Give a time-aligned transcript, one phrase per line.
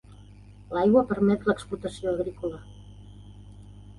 [0.77, 2.61] L'aigua permet l'explotació agrícola.